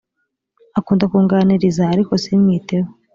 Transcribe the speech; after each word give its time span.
akunda 0.79 1.05
kunganiriza 1.11 1.83
ariko 1.93 2.11
simwiteho 2.23 2.89